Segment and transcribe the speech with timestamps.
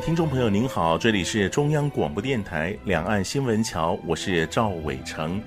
[0.00, 5.42] 听众朋友，您好，这里是中央广播电台两岸新闻桥，我是赵伟成。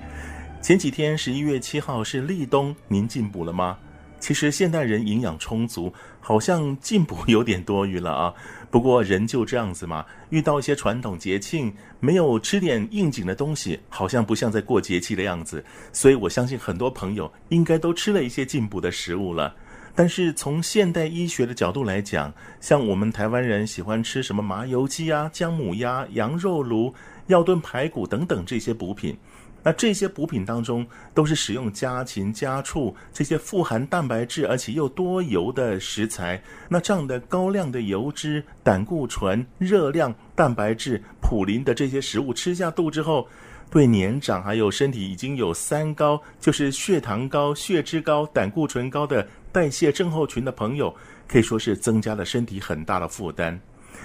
[0.60, 3.78] 前几天十一月七号是立冬，您进补了吗？
[4.20, 8.32] 其实现代人营养充足，好像进补有点多余了啊。
[8.70, 15.64] 不过人就这样子嘛，遇到一些传统节庆，没有吃点应景的东西，好像不像在过节气的样子。
[15.92, 19.54] 所以我相信很多朋友应该都吃了一些进补的食物了。
[19.94, 26.94] 但是从现代医学的角度来讲，像我们台湾人喜欢吃什么麻油鸡啊、姜母鸭、羊肉炉、
[27.26, 29.14] 药炖排骨等等这些补品，
[29.62, 43.28] 那这些补品当中都是使用家禽、家畜这些富含蛋白质而且又多油的食材，那这样的高量的油脂、胆固醇、热量、蛋白质、普林的这些食物吃下肚之后，
[43.70, 49.28] 对年长还有身体已经有三高，就是血糖高、血脂高、胆固醇高的。
[49.52, 50.92] 代谢症候群的朋友
[51.28, 53.60] 可以说是增加了身体很大的负担。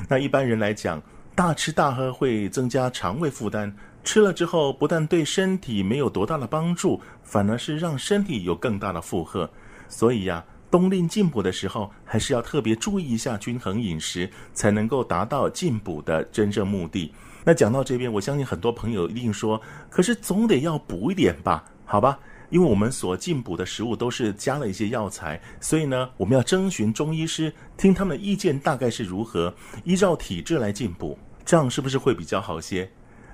[0.09, 1.01] 那一般人来讲，
[1.33, 9.49] 大吃大喝会增加肠胃负担，吃了之后不但对身体没有多大的帮助，反而是让身体有更大的负荷。
[9.87, 17.13] 所以呀，冬令进补的时候，还是要特别注意一下均衡饮食，才能够达到进补的真正目的。
[17.45, 21.63] 那讲到这边，我相信很多朋友一定说，可是总得要补一点吧？
[21.85, 22.19] 好吧。
[22.49, 29.53] 因为我们所进补的食物都是加了一些药材，所以呢，我们要征询中医师，听他们的意见大概是如何，
[29.83, 32.89] 依照体质来进补，这样是不是会比较好些？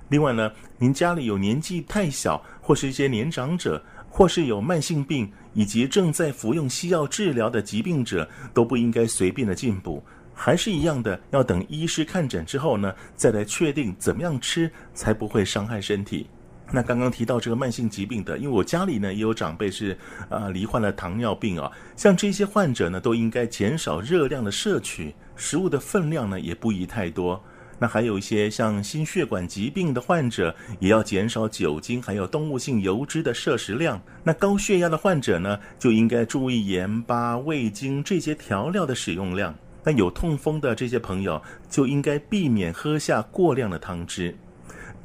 [0.08, 10.02] 另外呢，您家里有年纪太小，或是一些年长者，或是有慢性病，以及正在服用西药治疗的疾病者，都不应该随便的进补，
[10.34, 16.28] 还是一样的，要等医师看诊之后呢，再来确定怎么样吃才不会伤害身体。
[16.72, 19.96] 那刚刚提到这个慢性疾病的，因为我家里呢也有长辈是
[20.28, 27.40] 啊、罹患了糖尿病啊，像这些患者呢都应该减少热量的摄取，食物的分量呢也不宜太多。
[27.78, 34.00] 那还有一些像心血管疾病的患者，也要减少酒精还有动物性油脂的摄食量。
[34.22, 39.54] 那高血压的患者呢，就应该注意盐巴、味精这些调料的使用量。
[39.82, 44.34] 那有痛风的这些朋友，就应该避免喝下过量的汤汁。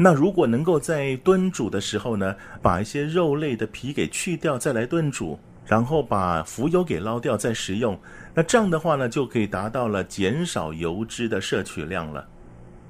[0.02, 8.00] 那如果能够在炖煮的时候呢，把一些肉类的皮给去掉，再来炖煮，然后把浮油给捞掉再食用，
[8.34, 12.26] 那这样的话呢，就可以达到了减少油脂的摄取量了。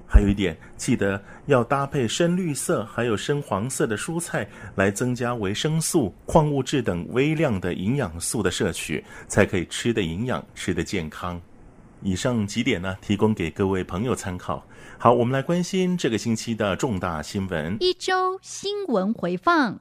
[0.08, 11.42] 还有一点，记得要搭配深绿色还有深黄色的蔬菜，来增加维生素、矿物质等微量的营养素的摄取，才可以吃得营养，吃得健康。
[12.04, 14.64] 以上几点呢，提供给各位朋友参考。
[15.02, 17.78] 好，我们来关心这个星期的重大新闻。
[17.80, 19.80] 一周新闻回放，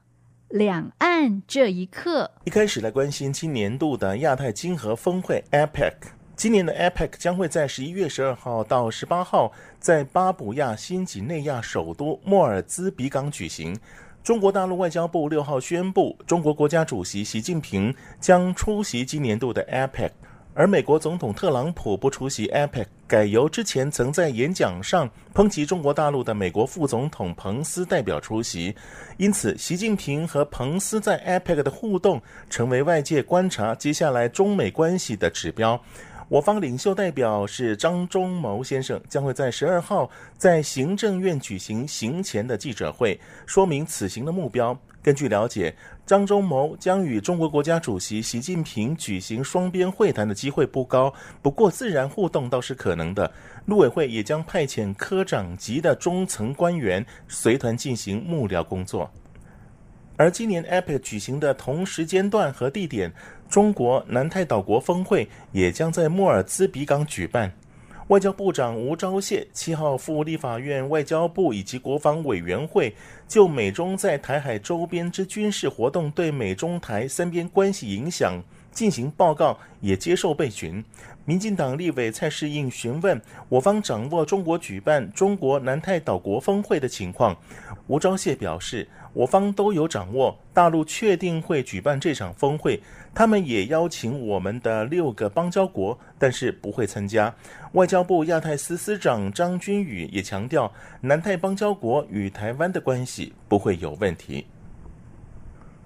[0.48, 2.30] 两岸这一刻。
[2.44, 5.92] 一开始来关心今年度的亚太经合峰会 （APEC）。
[6.36, 13.76] 今年的 APEC 将会在十一月十二号到十八号在巴布亚新几内亚首都莫尔兹比港举行。
[14.22, 20.10] 中国大陆外交部六号宣布，中国国家主席习近平将出席今年度的 APEC。
[20.58, 28.74] 而美国总统特朗普不出席 APEC，改由之前曾在演讲上抨击中国大陆的美国副总统彭斯代表出席，
[29.18, 32.20] 因此习近平和彭斯在 APEC 的互动
[32.50, 35.80] 成为外界观察接下来中美关系的指标。
[36.28, 44.76] 我方领袖代表是张忠谋先生，将会在十二号在行政院举行行前的记者会，说明此行的目标。
[45.08, 45.74] 根据了解，
[46.04, 51.10] 张忠谋将与中国国家主席习近平举行双边会谈的机会不高，
[51.40, 53.32] 不过自然互动倒是可能的。
[53.64, 59.10] 陆委会也将派遣科长级的中层官员随团进行幕僚工作。
[60.18, 63.10] 而今年 APEC 举行的同时间段和地点，
[63.48, 67.50] 中国南太岛国峰会也将在莫尔兹比港举办。
[68.08, 72.94] 外交部长吴钊燮七号赴立法院外交部以及国防委员会，
[73.28, 80.82] 就美中在台海周边之军事活动对美中台三边关系影响进行报告，也接受备询。
[81.26, 83.20] 民进党立委蔡适应询问
[83.50, 87.36] 我方掌握中国举办中国南太岛国峰会的情况，
[87.88, 92.80] 吴钊燮表示，我方都有掌握，大陆确定会举办这场峰会，
[93.14, 97.34] 他们也邀请我们的六个邦交国，但是不会参加。
[97.72, 104.46] 外交部亚太司司长张军宇也强调，南太邦交国与台湾的关系不会有问题。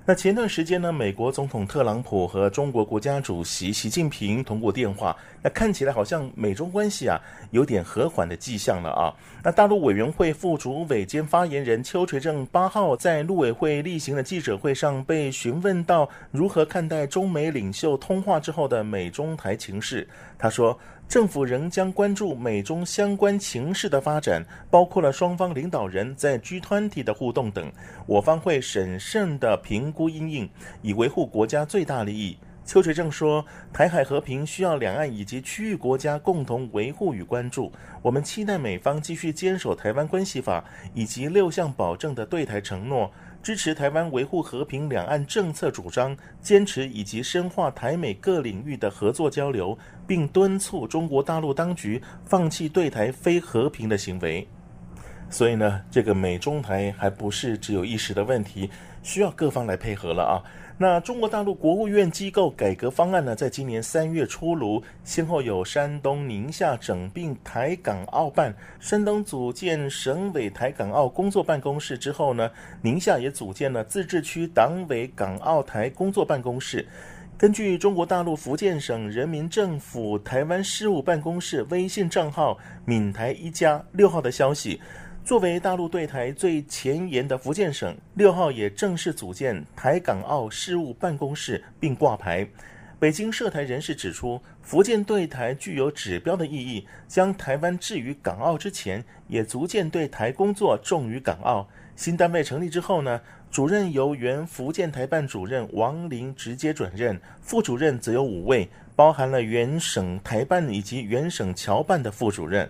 [0.05, 7.21] 那前段时间呢，美国总统特朗普和中国国家主席习近平通过电话，那看起来好像美中关系啊
[7.53, 9.15] 有点和缓的迹象了啊。
[9.45, 20.77] 那大陆委员会副主委兼发言人邱垂正八号在陆委会例行的记者会上被询问到如何看待中美领袖通话之后的美中台情势，他说。
[21.13, 27.71] 政府仍将关注美中相关情势的发展，包括了双方领导人在 G20 的互动等，
[28.07, 30.49] 我方会审慎地评估因应，
[30.81, 32.39] 以维护国家最大利益。
[32.65, 33.45] 邱垂正说，
[33.75, 37.71] 台海和平需要两岸以及区域国家共同维护与关注，
[38.01, 40.65] 我们期待美方继续坚守《台湾关系法》
[40.95, 43.13] 以及六项保证的对台承诺。
[43.43, 54.47] 支持台湾维护和平两岸政策主张，坚持以及深化台美各领域的合作交流，并敦促中国大陆当局放弃对台非和平的行为。
[55.29, 58.71] 所以呢，这个美中台还不是只有一时的问题，
[59.03, 60.35] 需要各方来配合了啊。
[60.79, 76.85] 那中国大陆国务院机构改革方案呢，在今年三月出炉，先后有山东、宁夏整并台港澳办，山东组建省委台港澳工作办公室之后呢，宁夏也组建了自治区党委港澳台工作办公室。
[77.39, 84.81] 根据中国大陆福建省人民政府台湾事务办公室微信账号“闽台一家”六号的消息。
[85.25, 92.47] 作为大陆对台最前沿的福建省，六号也正式组建台港澳事务办公室并挂牌。
[92.99, 101.69] 北京涉台人士指出，福建对台具有指标的意义，将台湾置于港澳之前，也逐渐对台工作重于港澳。
[101.95, 112.69] 新单位成立之后呢，主任由原福建台办主任王林直接转任，副主任则有五位，包含了原省台办以及原省侨办的副主任。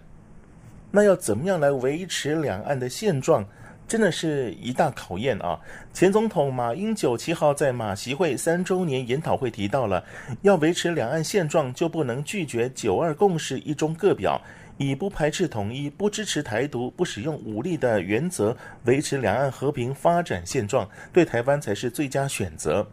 [0.93, 3.45] 那要怎么样来维持两岸的现状，
[3.89, 5.59] 真的是一大考验啊！
[5.93, 10.05] 前总统马英九七号在马习会三周年研讨会提到了，
[10.43, 14.41] 要维持两岸现状，就不能拒绝九二共识一中各表，
[14.77, 22.87] 以不排斥统一、不支持台独、不使用武力的原则维持两岸和平发展现状，对台湾才是最佳选择。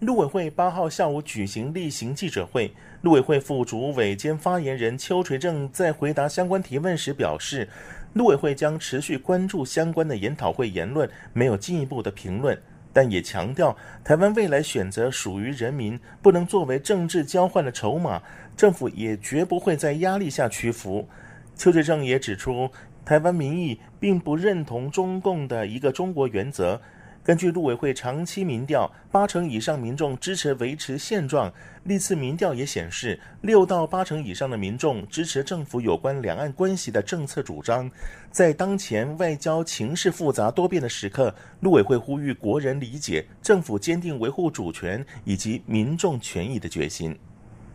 [0.00, 7.68] 陆委会八号下午举行例行记者会，陆委会副主委兼发言人邱垂正在回答相关提问时表示，
[8.12, 12.60] 陆委会将持续关注相关的研讨会言论，没有进一步的评论，
[12.92, 18.20] 但也强调台湾未来选择属于人民，不能作为政治交换的筹码，
[18.56, 21.08] 政府也绝不会在压力下屈服。
[21.56, 22.68] 邱垂正也指出，
[23.04, 26.82] 台湾民意并不认同中共的一个中国原则。
[27.24, 31.50] 根据陆委会长期民调，八成以上民众支持维持现状。
[31.84, 37.90] 历次民调也显示，六到八成以上的民众支持政府有关两岸关系的政策主张。
[38.30, 47.18] 在当前外交情势复杂多变的时刻，陆委会呼吁国人理解政府坚定维护主权以及民众权益的决心。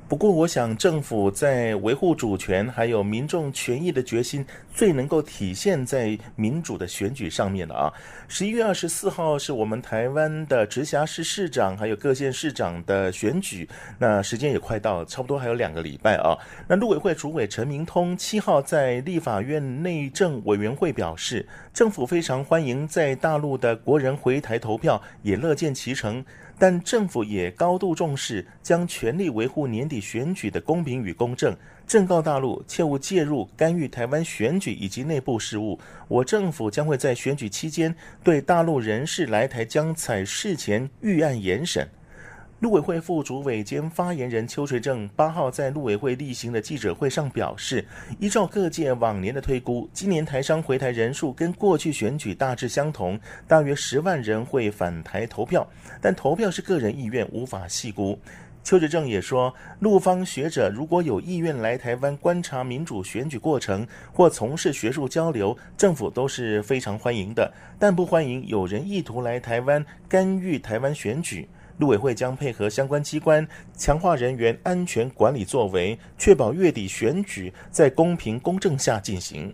[0.09, 7.93] 不过，我想政府在维护主权还有民众权益的决心，最能够体现在民主的选举上面了啊！
[8.27, 13.69] 十一月二十四号是我们台湾的直辖市市长还有各县市长的选举，
[13.99, 16.35] 那时间也快到，差不多还有两个礼拜啊。
[16.67, 26.25] 那陆委会主委陈明通七号在立法院内政委员会表示，政府非常欢迎在大陆的国人回台投票，也乐见其成。
[26.59, 31.55] 但政府也高度重视，将全力维护年底选举的公平与公正。
[31.87, 35.79] 正告大陆，切勿介入干预台湾选举以及内部事务。
[36.07, 41.89] 我政府将会在选举期间对大陆人士来台将采事前预案严审。
[42.59, 47.85] 陆委会副主委兼发言人邱垂正八号在陆委会例行的记者会上表示，
[48.19, 55.65] 依照各界往年的推估，今年台商回台人数跟过去选举大致相同，大约十万人会返台投票，
[56.01, 58.19] 但投票是个人意愿，无法细估。
[58.61, 67.49] 邱垂正也说，陆方学者如果有意愿来台湾观察民主选举过程或从事学术交流，政府都是非常欢迎的，
[67.79, 71.47] 但不欢迎有人意图来台湾干预台湾选举。
[71.79, 79.53] 陆委会将配合相关机关，强化人员安全管理作为，确保月底选举在公平公正下进行。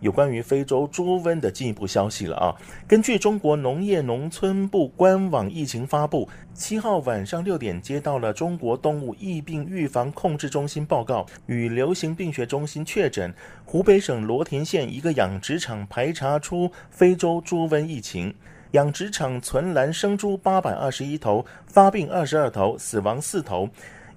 [0.00, 2.54] 有关于非洲猪瘟的进一步消息了啊！
[2.86, 18.34] 根据中国农业农村部官网疫情发布，七号晚上六点接到了中国动物疫病预防控制中心报告，与流行病学中心确诊，湖北省罗田县一个养殖场排查出非洲猪瘟疫情。
[18.72, 23.68] 养殖场存栏生猪八百二十一头，发病二十二头，死亡四头。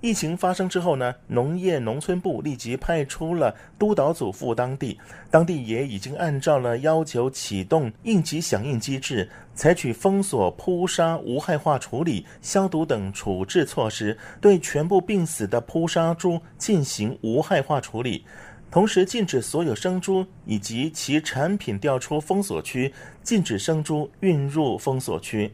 [0.01, 4.98] 疫情发生之后呢，农业农村部立即派出了督导组赴当地，
[5.29, 18.24] 当地也已经按照了要求启动应急响应机制，采取封锁、扑杀、无害化处理、消毒等处置措施，对全部病死的扑杀猪进行无害化处理，
[18.71, 25.51] 同时禁止所有生猪以及其产品调出封锁区，禁止生猪运入封锁区。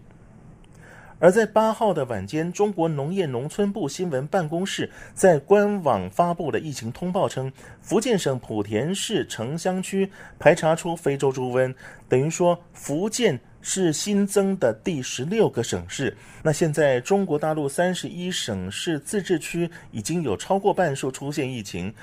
[1.18, 7.50] 而在八号的晚间，中国农业农村部新闻办公室在官网发布的疫情通报称，
[7.82, 11.74] 福建省莆田市城乡区排查出非洲猪瘟，
[12.10, 16.16] 等于说福建是新增的第十六个省市。
[16.44, 21.94] 那现在中国大陆三十一省市自治区已经有超过半数出现疫情。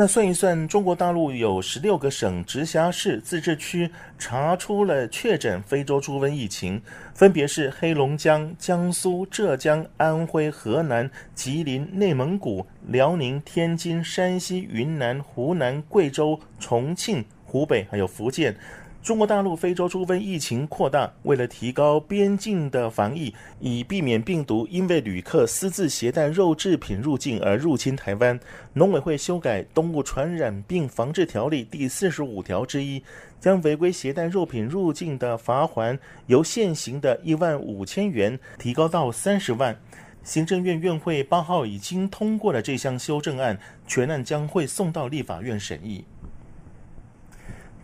[0.00, 6.80] 那算一算，中国大陆有十六个省、直辖市、自治区查出了确诊非洲猪瘟疫情，
[7.12, 18.56] 分别是黑龙江、江苏、浙江、安徽、河南、吉林、内蒙古、辽宁、天津、山西、云南、湖南、贵州、重庆、湖北，还有福建。
[19.08, 28.38] 中国大陆非洲猪瘟疫情扩大，为了提高边境的防疫，以避免病毒因为旅客私自携带肉制品入境而入侵台湾，
[28.74, 33.02] 农委会修改《动物传染病防治条例》第四十五条之一，
[33.40, 39.74] 将违规携带肉品入境的罚锾由现行的一万五千元提高到三十万。
[40.22, 46.04] 行政院院会八号已经通过了这项修正案，全案将会送到立法院审议。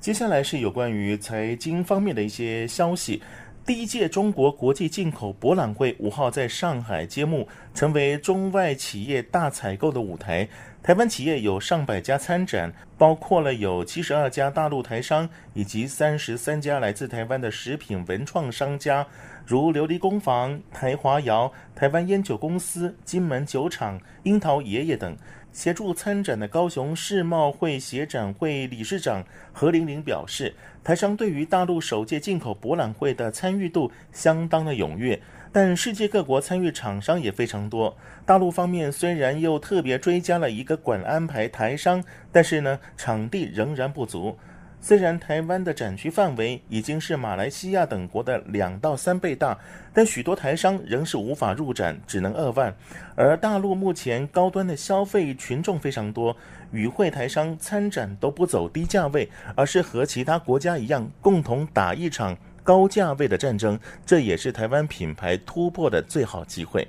[0.04, 3.22] 接下来是有关于财经方面的一些消息。
[3.64, 10.46] 第一届中国国际进口博览会五号在上海揭幕，成为中外企业大采购的舞台。
[10.82, 19.06] 台湾企业有上百家参展，包括了有七十二家大陆台商以及三十三家来自台湾的食品文创商家，
[19.46, 25.16] 如琉璃工坊、台华窑、台湾烟酒公司、金门酒厂、樱桃爷爷等。
[25.54, 35.18] 协助参展的高雄世贸会协展会理事长何玲玲表示，台商对于大陆首届进口博览会的参与度相当的踊跃，
[35.52, 37.96] 但世界各国参与厂商也非常多。
[38.26, 44.36] 大陆方面虽然又特别追加了一个馆安排台商，但是呢，场地仍然不足。
[44.84, 49.58] 虽然台湾的展区范围已经是马来西亚等国的两到三倍大，
[49.94, 52.70] 但许多台商仍是无法入展，只能二万。
[53.16, 56.36] 而大陆目前高端的消费群众非常多，
[56.70, 59.26] 与会台商参展都不走低价位，
[59.56, 63.80] 而是和其他国家一样，共同打一场高价位的战争。
[64.04, 66.86] 这也是台湾品牌突破的最好机会。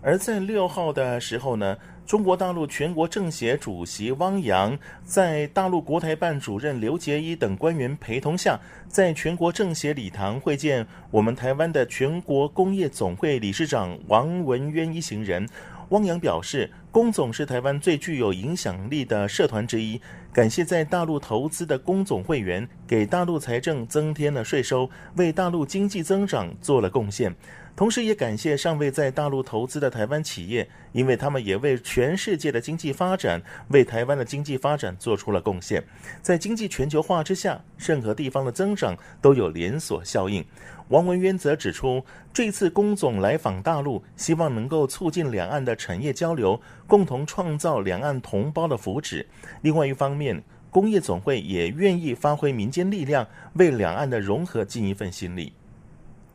[0.00, 1.76] 而在六号的时候呢，
[2.08, 15.46] 中国大陆全国政协主席汪洋在大陆国台办主任刘结一等官员陪同下，在全国政协礼堂会见我们台湾的全国工业总会理事长王文渊一行人。
[15.90, 20.00] 汪洋表示，工总是台湾最具有影响力的社团之一，
[20.38, 27.34] 感谢在大陆投资的工总会员，给大陆财政增添了税收，为大陆经济增长做了贡献。
[27.74, 35.82] 同时，也感谢尚未在大陆投资的台湾企业，因为他们也为全世界的经济发展、为台湾的经济发展做出了贡献。
[36.22, 40.44] 在经济全球化之下，任何地方的增长都有连锁效应。
[40.88, 42.02] 王文渊则指出，
[42.32, 49.24] 这次工总来访大陆，希望能够促进两岸的产业交流，共同创造两岸同胞的福祉。
[49.60, 55.52] 另外一方面，工业总会也愿意发挥民间力量，为两岸的融合尽一份心力。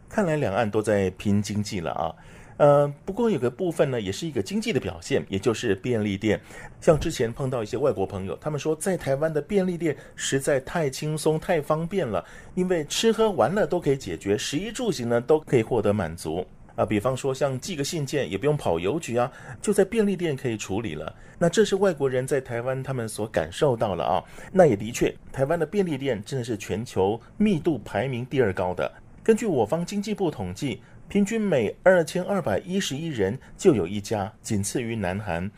[0.08, 2.14] 看来两岸都在拼经济了啊，
[2.58, 6.40] 呃，不过有个部分呢，也是一个经济的表现，也就是便利店。
[6.80, 16.46] 像之前碰到一些外国朋友，他们说在台湾的便利店实在太轻松、太方便了，因为吃喝玩乐都可以解决，食衣住行呢都可以获得满足
[16.76, 16.86] 啊。
[16.86, 21.16] 比方说像寄个信件也不用跑邮局啊，就在便利店可以处理了。
[21.40, 24.24] 那这是外国人在台湾他们所感受到了啊。
[24.52, 28.92] 那也的确，台湾的便利店真的是全球密度排名第二高的。
[29.24, 35.50] 根据我方经济部统计，平均每二千二百一十一人就有一家，仅次于南韩。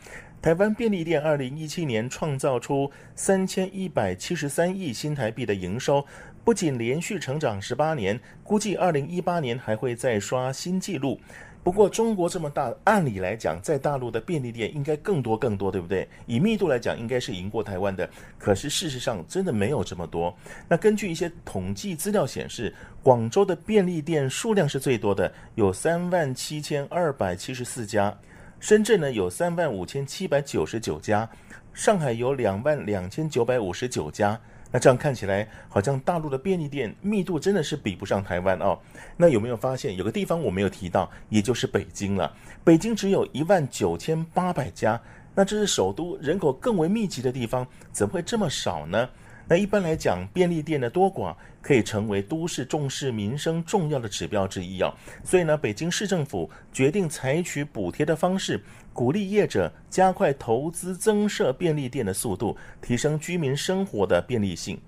[0.42, 6.06] 台湾便利店二零一七年创造出三千一百七十三亿新台币的营收，
[6.46, 11.20] 不仅连续成长十八年，估计二零一八年还会再刷新纪录。
[11.64, 16.08] 不过中国这么大，按理来讲，在大陆的便利店应该更多更多，对不对？
[16.24, 18.08] 以密度来讲，应该是赢过台湾的。
[18.38, 20.32] 可是事实上，真的没有这么多。
[20.68, 22.72] 那根据一些统计资料显示，
[23.02, 28.16] 广州的便利店数量是最多的，有三万七千二百七十四家；
[28.60, 31.28] 深圳呢有三万五千七百九十九家；
[31.74, 34.40] 上海有两万两千九百五十九家。
[34.76, 38.78] 那这样看起来，好像大陆的便利店密度真的是比不上台湾哦。
[39.16, 42.30] 那有没有发现有个地方我没有提到，也就是北京了？
[42.62, 45.00] 北京只有一万九千八百家，
[45.34, 49.08] 那这是首都，人口更为密集的地方，怎么会这么少呢？
[49.48, 54.92] 那一般来讲，便利店的多寡可以成为都市重视民生重要的指标之一哦。
[55.24, 58.60] 所以呢，北京市政府决定采取补贴的方式，
[58.96, 64.80] 鼓励业者加快投资增设便利店的速度，提升居民生活的便利性。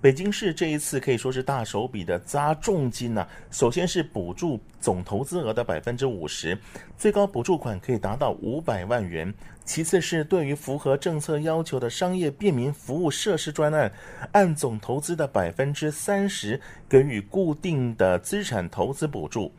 [0.00, 6.58] 北京市这一次可以说是大手笔的砸重金呐、首先是补助总投资额的百分之五十，
[6.98, 9.32] 最高补助款可以达到五百万元。
[9.64, 13.92] 其次是对于符合政策要求的商业便民服务设施专案，
[14.32, 19.52] 按总投资的百分之三十给予固定的资产投资补助。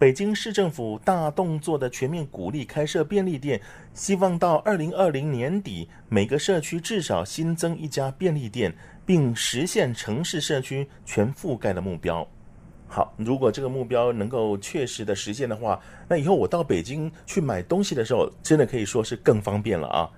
[0.00, 3.60] 北京市政府大动作的全面鼓励开设便利店，
[3.92, 12.26] 希望到二零二零年底，每个社区至少新增一家便利店，并实现城市社区全覆盖的目标。
[12.88, 15.78] 好，如果这个目标能够确实的实现的话，
[16.08, 20.10] 那以后我到北京去买东西的时候，真的可以说是更方便了啊。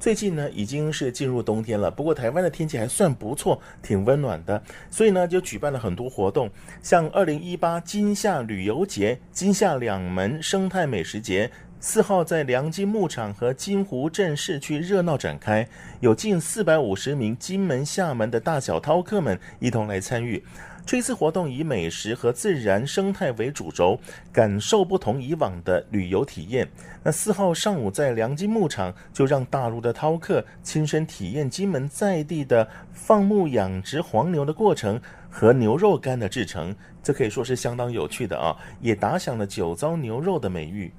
[0.00, 6.48] 最近呢，已经是进入冬天了，不过台湾的天气还算不错，挺温暖的，所以呢，就举办了很多活动，
[6.82, 15.68] 像二零一八金夏旅游节、金夏两门生态美食节，四号在良金牧场和金湖镇市区热闹展开，
[16.00, 20.42] 有近四百五十名金门、厦门的大小饕客们一同来参与。
[20.84, 23.98] 这次活动以美食和自然生态为主轴，
[24.32, 26.68] 感受不同以往的旅游体验。
[27.02, 40.92] 那四号上午在良金牧场，就让大陆的饕客亲身体验金门在地的放牧养殖黄牛的过程和牛肉干的制成，这可以说是相当有趣的啊，也打响了酒糟牛肉的美誉。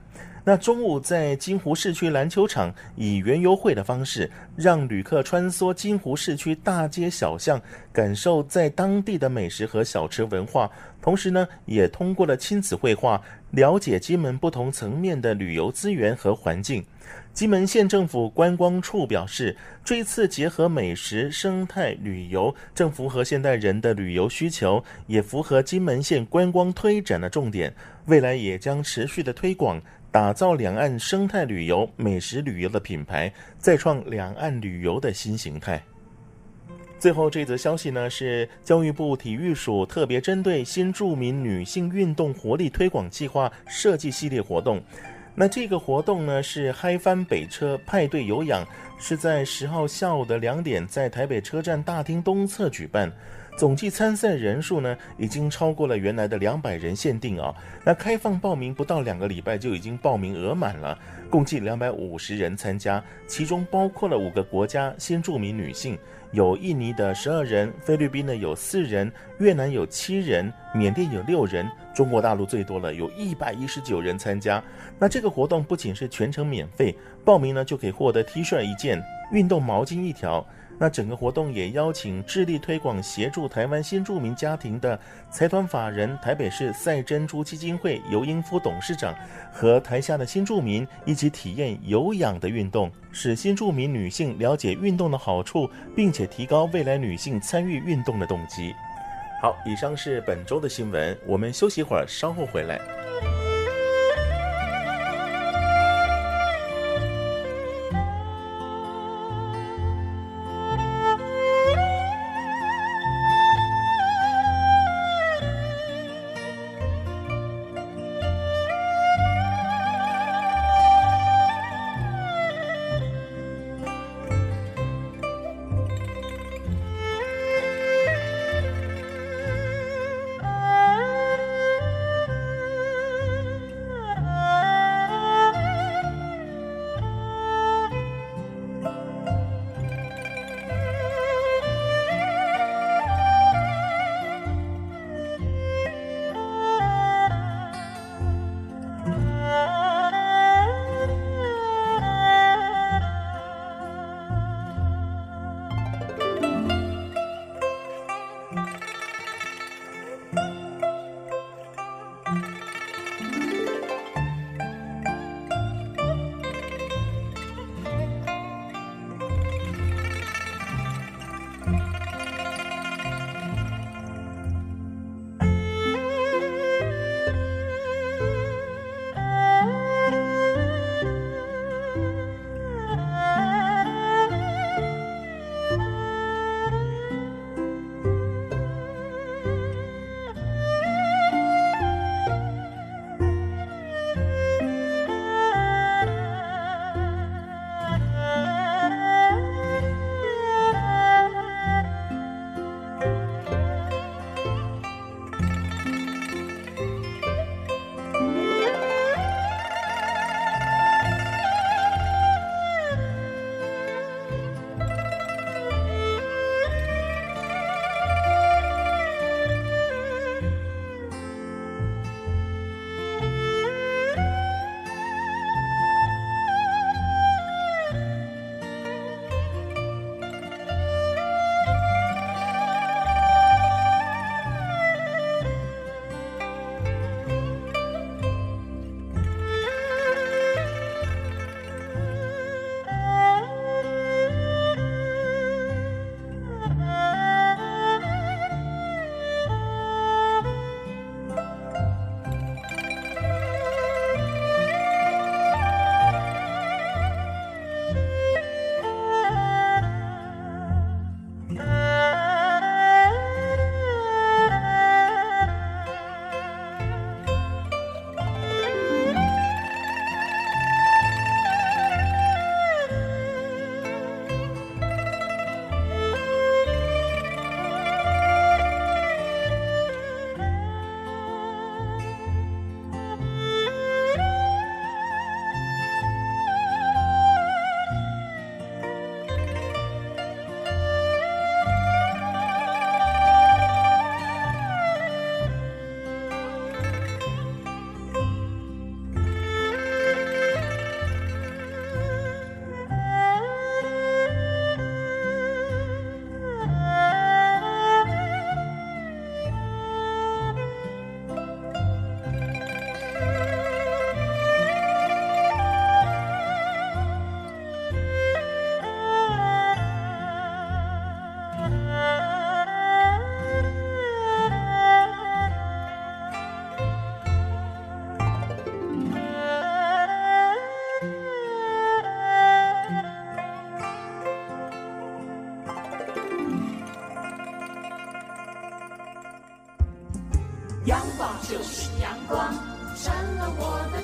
[0.44, 7.62] 那中午在金湖市区篮球场以园游会的方式，让旅客穿梭金湖市区大街小巷，
[7.94, 10.70] 感受在当地的美食和小吃文化。
[11.00, 13.22] 同时呢，也通过了亲子绘画，
[13.52, 16.84] 了解金门不同层面的旅游资源和环境。
[17.34, 27.74] 金门县政府观光处表示，这一次结合美食、生态旅游，正符合现代人的旅游需求，也符合金门县观光推展的重点。
[28.08, 29.82] 未来也将持续的推广。
[30.12, 35.82] 打造两岸生态旅游、美食旅游的品牌，再创两岸旅游的新形态。
[37.00, 44.84] 最后这则消息呢，是教育部体育署特别针对新住民女性运动活力推广计划设计系列活动。
[45.34, 48.68] 那这个活动呢，是嗨翻北车派对有氧，
[49.00, 53.10] 是在十号下午的两点，在台北车站大厅东侧举办。
[53.58, 57.54] 总计参赛人数呢，已经超过了原来的两百人限定啊。
[57.84, 60.98] 那开放报名不到两个礼拜就已经报名额满了，
[61.30, 65.96] 共计两百五十人参加，其中包括了五个国家新著名女性，
[66.32, 74.64] 有印尼的十二人，菲律宾的有四人，越南有七人，缅甸有六人，中国大陆最多了，有一百一十九人参加。
[74.98, 80.44] 那这个活动不仅是全程免费，报名呢就可以获得 T 恤一件，运动毛巾一条。
[80.82, 89.14] 那整个活动也邀请致力推广协助台湾新住民家庭的财团法人台北市赛珍珠基金会尤英夫董事长
[89.54, 98.74] 和台下的新住民一起体验有氧的运动，使新住民女性了解运动的好处，并且提高未来女性参与运动的动机。
[99.40, 102.82] 好，以上是本周的新闻，我们休息会儿，稍后回来。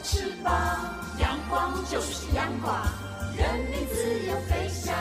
[0.09, 0.53] 翅膀，
[1.19, 2.81] 阳光就是阳光，
[3.35, 4.95] 人民自由飞翔。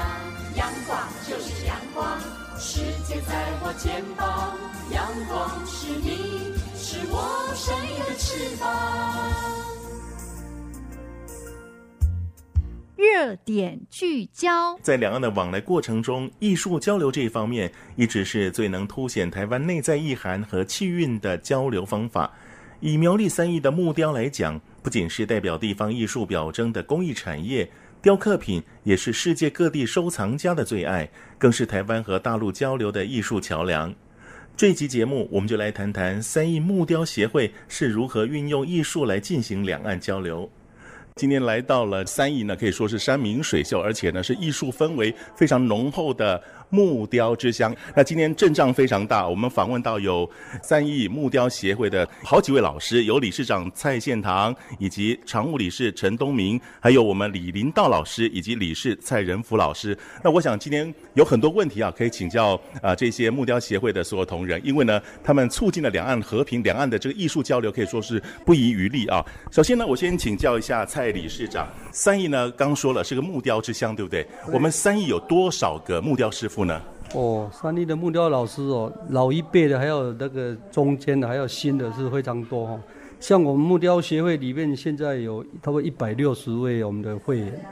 [0.57, 2.19] 阳光就是阳光，
[2.59, 4.59] 世界在我肩膀。
[4.91, 8.67] 阳光是你，是我生命的翅膀。
[12.97, 22.29] 热点聚焦，在两岸的往来过程中，艺术交流这一方面一直是最能凸显台湾内在意涵和气韵的交流方法。
[22.81, 27.69] 以苗栗三义的木雕来讲，不仅是代表地方艺术表征的工艺产业，
[28.01, 33.93] 雕刻品也是世界各地收藏家的最爱，更是台湾和大陆交流的艺术桥梁。
[34.57, 40.49] 这期节目，我们就来谈谈三义木雕协会是如何运用艺术来进行两岸交流。
[41.17, 46.41] 今天来到了三义呢，可以说是山明水秀，而且呢是艺术氛围非常浓厚的。
[46.69, 49.27] 木雕之乡，那今天阵仗非常大。
[49.29, 50.29] 我们访问到有
[50.63, 59.97] 三义木雕协会的好几位老师，有理事长蔡宪堂，以及常务理事陈东明，还有我们李林道老师以及理事蔡仁福老师。
[60.25, 69.25] 那我想今天有很多问题啊，可以请教啊这些木雕协会的所有同仁，因为呢，他们促进了两岸和平，两岸的这个艺术交流可以说是不遗余力啊。
[69.53, 74.25] 首先呢，我先请教一下蔡理事长，三义呢刚说了是个木雕之乡，对不对？
[74.47, 74.55] 对。
[74.55, 76.56] 我们三义有多少个木雕师傅？
[77.15, 82.81] 哦，三立的木雕老师哦，老一辈的，还有那个中间的，还有新的，是非常多哦。
[83.21, 87.65] 像我们木雕协会里面，现在有差不多一百六十位我们的会员，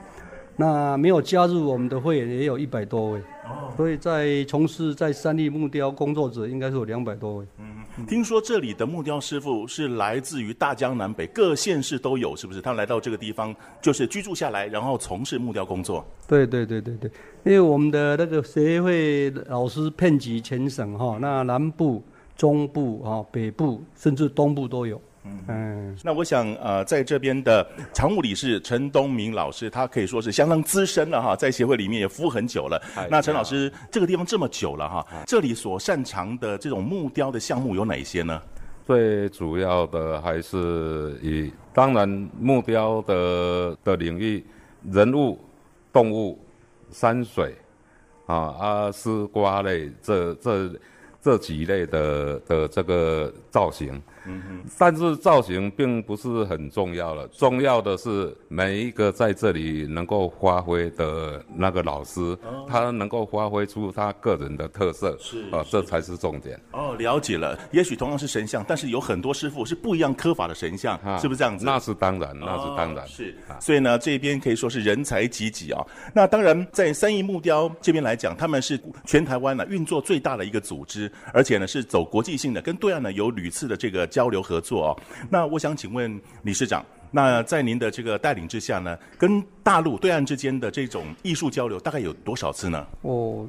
[0.57, 3.21] 那没有加入我们的会员也有一百多位。
[3.45, 7.47] 哦，所以在从事在三立木雕工作者，应该是有两百多位。
[7.59, 7.75] 嗯。
[8.09, 12.61] 听说这里的木雕师傅是来自于大江南北各县市都有，是不是？
[12.61, 16.05] 他来到这个地方就是居住下来，然后从事木雕工作。
[16.27, 17.11] 对对对对对，
[17.45, 22.03] 因为我们的那个协会老师遍及全省哈，那南部、
[22.37, 25.01] 中部啊、北部甚至东部都有。
[25.49, 32.81] 嗯，那我想呃，在这边的常务理事陈东明老师，他可以说是相当资深了哈，在协会里面也服务很久了。
[33.11, 38.41] 那陈老师，这个地方这么久了哈，这里所擅长的这种木雕的项目有哪些呢？
[38.87, 42.07] 最主要的还是以当然
[42.39, 44.45] 木雕的的领域，
[44.91, 45.39] 人物、
[45.91, 46.39] 动物、
[46.91, 47.55] 山水
[48.27, 50.71] 啊、啊丝瓜类这这
[51.23, 54.01] 这几类的的这个造型。
[54.27, 66.59] 嗯哼，但是造型并不是很重要了，重要的是每一个在这里能够发挥的那个老师，哦、他能够发挥出他个人的特色，是啊、呃，这才是重点。
[66.73, 67.59] 哦，了解了。
[67.71, 71.67] 也许同样是神像，但是有很多师傅是不一样刻法的神像，啊、是不是这样子？
[71.67, 73.05] 那是当然，那是当然。
[73.05, 75.85] 哦、是，所以呢，这边可以说是人才济济啊。
[76.15, 84.09] 那当然，在三义木雕这边来讲，他们是全台湾呢运作最大的一个组织，而且呢是走国际性的，跟对岸呢有屡次的这个。
[84.15, 84.97] 交流合作哦，
[85.29, 92.87] 那我想请问理事长，那在您的这个带领之下呢，跟大陆对岸之间的这种艺术交流大概有多少次呢？
[93.03, 93.45] 哦，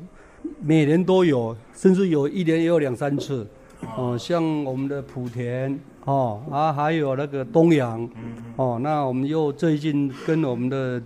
[0.59, 3.47] 每年都有，甚至有一年也有两三次。
[3.95, 8.09] 哦、呃，像我们的莆田哦，啊，还有那个东阳，
[8.55, 10.99] 哦，那我们又最近跟我们的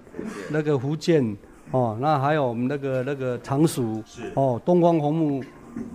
[0.50, 1.36] 那个福建，
[1.72, 4.02] 哦，那还有我们那个那个常熟，
[4.36, 5.44] 哦，东方红木。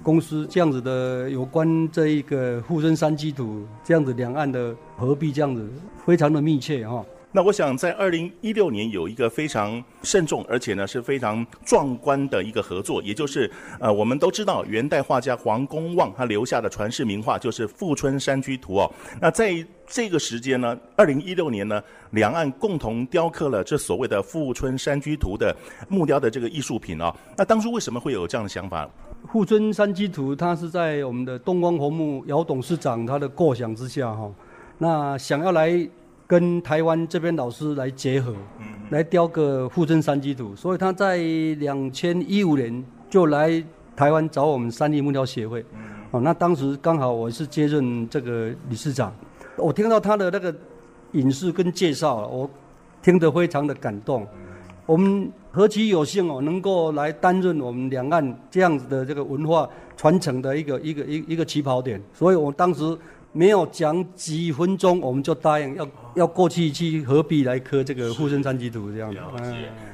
[0.03, 5.69] 公司这样子的有关这一个富春山居图这样子两岸的合璧这样子
[6.05, 7.05] 非常的密切哈。
[7.37, 18.93] 那我想在二零一六年有一个非常慎重而且呢是非常壮观的一个合作，也就是呃我们都知道元代画家黄公望他留下的传世名画就是《富春山居图》哦。
[19.21, 19.53] 那在
[19.85, 21.83] 这个时间呢，二零一六年呢，
[22.13, 25.55] 两岸共同雕刻了这所谓的《富春山居图》的
[25.89, 27.13] 木雕的这个艺术品哦。
[27.37, 28.89] 那当初为什么会有这样的想法？
[29.27, 34.31] 富春山居图，它是在我们的东方红木姚董事长他的构想之下哈，
[34.79, 35.89] 那想要来
[36.27, 38.35] 跟台湾这边老师来结合，
[38.91, 41.17] 来雕个富春山居图，所以他在
[41.59, 43.65] 两千一五年就来
[43.97, 45.65] 台湾找我们三立木雕协会，
[46.11, 49.13] 哦，那当时刚好我是接任这个理事长，
[49.57, 50.55] 我听到他的那个
[51.13, 52.49] 引述跟介绍，我
[53.03, 54.27] 听得非常的感动，
[54.87, 55.33] 我们。
[55.55, 62.83] 何其有幸哦，能够来担任我们两岸这样子的这个文化传承的一个一个一一个起跑点，所以我当时
[63.35, 69.19] 没有讲几分钟，我们就答应要要过去去何必来刻这个《富春山居图》这样子。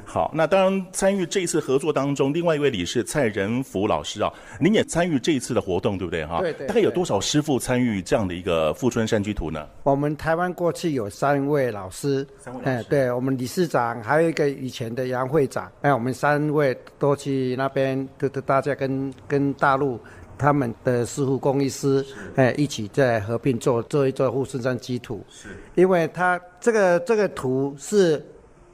[0.05, 6.40] 好，那当然参与这一次合作当中，另外一位理事蔡仁福老师啊，您也参与这一次的活动，对不对哈？
[6.40, 6.66] 对，对对。
[6.66, 9.64] 大概有多少师傅参与这样的一个富春山居图呢？
[9.85, 12.70] 我们台湾过去有三位老师，三位老师。
[12.70, 19.98] 哎，对我们理事长还有一个以前的杨会长，哎，我们三位都去那边，都都大家跟跟大陆
[20.40, 22.05] 他们的师傅工艺师，
[22.37, 25.22] 哎，一起在合并做做一做富春山居图。
[25.29, 25.48] 是。
[25.74, 28.24] 因为他这个这个图是。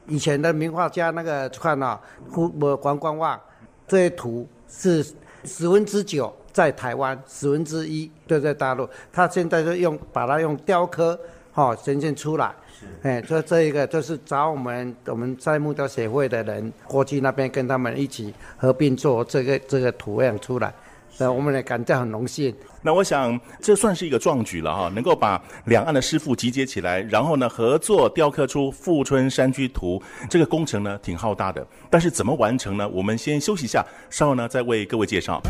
[0.09, 1.99] 以前的名画家那个看啊，
[2.31, 3.37] 胡黄光旺，
[3.85, 5.05] 这些图是
[5.43, 8.87] 十分之九在台湾，十分之一就在大陆。
[9.11, 11.19] 他现在就用把它用雕刻，
[11.51, 12.55] 哈、哦，呈现出来。
[13.01, 20.73] 哎，这这一个就是找我们我们在木雕协会的人过去那边跟他们一起合并做这个这个图样出来，
[21.19, 22.55] 呃，我们来感到很荣幸。
[22.81, 31.65] 那我想这算是一个壮举了哈，能够把两岸的师傅集结起来，然后呢合作雕刻出《富春山居图》，这个工程呢挺浩大的。
[31.89, 32.87] 但是怎么完成呢？
[32.87, 35.41] 我们先休息一下，稍后呢再为各位介绍。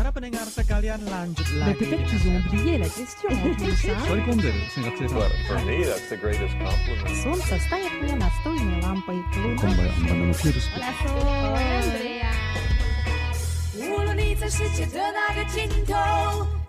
[14.48, 15.92] 无论你在世界的那个尽头，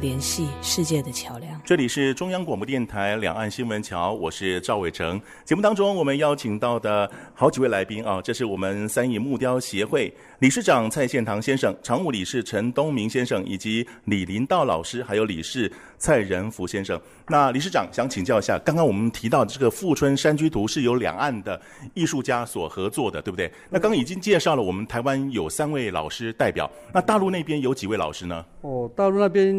[0.00, 1.58] 联系世界的桥梁。
[1.64, 5.20] 这里是中央广播电台两岸新闻桥，我是赵伟成。
[5.44, 17.00] 节目当中，我们邀请到的好几位来宾啊，这是我们三义木雕协会理事长蔡献堂先生、常务理事陈东明先生，以及李林道老师，还有理事蔡仁福先生。
[17.28, 21.58] 那理事长想请教一下，刚刚我们提到的这个《富春山居图》是由两岸的
[21.94, 23.50] 艺术家所合作的，对不对？
[23.70, 28.44] 那刚刚已经介绍了，我们台湾有三位老师代表，那大陆那边有几位老师呢？
[28.60, 29.56] 哦，大陆那边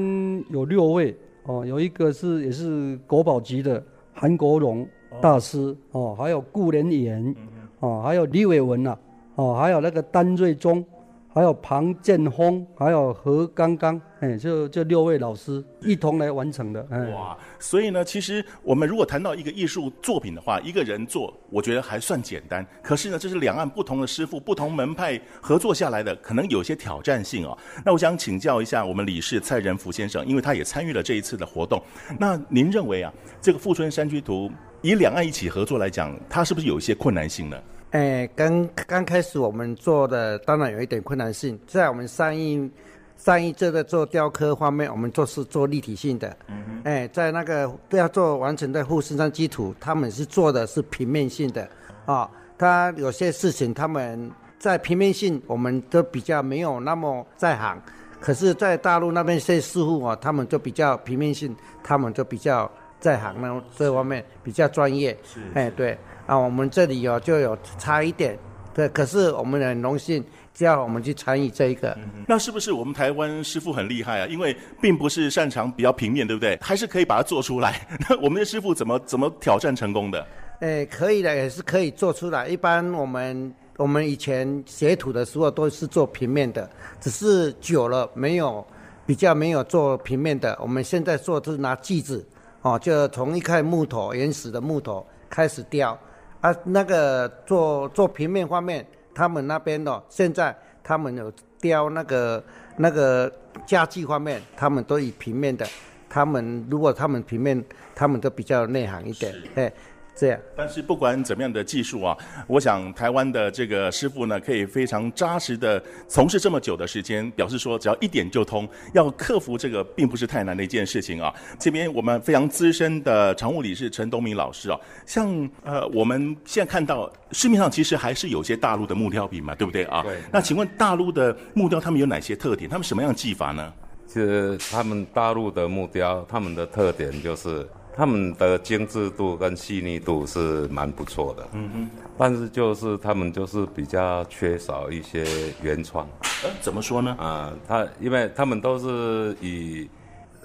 [0.52, 1.18] 有六位。
[1.46, 4.88] 哦，有一个是也是国宝级的韩国荣
[5.22, 7.36] 大师哦，还有顾连言
[7.80, 8.96] 哦，还有李伟文呐
[9.38, 10.84] 哦，还有那个丹瑞忠，
[11.32, 16.82] 还有庞建峰，还有何刚刚，哎，就这六位老师一同来完成的。
[17.14, 22.66] 哇，所以呢，其实我们如果谈到一个艺术作品的话，一个人做，我觉得还算简单。
[22.82, 27.56] 可是呢，这是两岸不同的师傅、不同门派合作下来的，可能有些挑战性哦。
[27.86, 31.80] 那我想请教一下我们理事蔡仁福先生，因为他也参与了这一次的活动。
[32.20, 34.50] 那您认为啊，这个《富春山居图》
[34.82, 37.62] 以两岸一起合作来讲，它是不是有一些困难性呢？
[37.92, 42.70] 哎，刚刚开始我们做的当然有一点困难性，在我们上一
[43.16, 46.36] 上一这个做雕刻方面，我们做是做立体性的。
[46.48, 46.82] 嗯哼。
[46.84, 51.64] 哎，在那个要做完成的护身山基础，他们是做的是平面性的。
[52.06, 57.82] 啊、哦，他有些事情他们在平面性，我们都比较没有那么在行。
[58.20, 62.70] 可是，在大陆那边些师傅啊，他们就比较平面性，他们就比较
[63.00, 65.16] 在行呢，这方面比较专业。
[65.24, 65.40] 是。
[65.54, 65.98] 哎，对。
[66.28, 68.38] 啊，我们这里有就有差一点，
[68.74, 71.92] 对，可是我们很荣幸，叫我们去参与这一个。
[71.98, 74.28] 嗯，那是不是我们台湾师傅很厉害啊？
[74.28, 76.60] 因为并不是擅长比较平面，对不对？
[76.62, 77.88] 还是可以把它做出来。
[78.10, 80.28] 那我们的师傅怎么怎么挑战成功的？
[80.60, 82.48] 哎，可以的，也是可以做出来。
[82.48, 88.66] 一般我们我们以前学土的时候都是做平面的，只是久了没有
[89.06, 90.58] 比较没有做平面的。
[90.62, 92.28] 我们现在做的是拿锯子，
[92.64, 95.98] 哦，就从一块木头原始的木头开始雕。
[96.42, 102.44] 啊，那个做做平面方面，他们那边的现在他们有雕那个
[102.78, 103.32] 那个
[103.66, 105.66] 家具方面，他们都以平面的。
[106.10, 109.72] 他们如果他们平面，他们都比较内行一点，哎。
[110.18, 121.32] 这样，但是不管怎么样的技术啊，我想台湾的这个师傅呢，可以非常扎实的从事这么久的时间，表示说只要一点就通，要克服这个并不是太难的一件事情啊。
[121.60, 130.02] 这边我们非常资深的常务理事陈东明老师啊，像呃我们现在看到市面上其实还是有些大陆的木雕品嘛，对不对啊？
[130.02, 130.18] 对。
[130.32, 132.68] 那请问大陆的木雕他们有哪些特点？
[132.68, 133.72] 他们什么样的技法呢？
[134.08, 137.68] 其实他们大陆的木雕，他们的特点就是。
[137.98, 145.26] 他们的精致度跟细腻度是蛮不错的，嗯哼，但是就是他们就是比较缺少一些
[145.64, 146.08] 原创。
[146.44, 147.16] 呃，怎么说呢？
[147.20, 149.90] 啊，他因为他们都是以